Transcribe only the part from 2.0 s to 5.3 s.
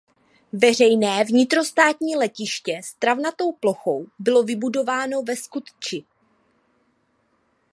letiště s travnatou plochou bylo vybudováno